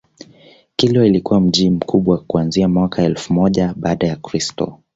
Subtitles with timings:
[0.75, 4.79] Kilwa ilikuwa mji mkubwa kuanzia mwaka elfu moja baada ya Kristo